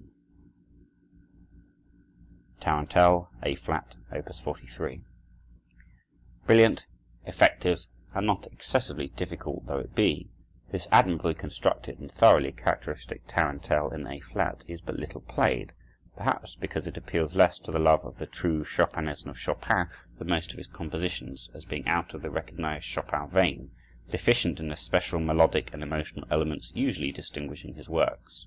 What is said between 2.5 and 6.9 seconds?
Tarantelle, A Flat, Op. 43 Brilliant,